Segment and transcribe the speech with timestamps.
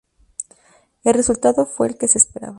[1.03, 2.49] El resultado fue el que se esperaba.